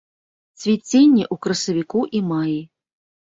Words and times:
Цвіценне 0.61 1.21
ў 1.25 1.35
красавіку 1.45 2.01
і 2.21 2.25
маі. 2.33 2.59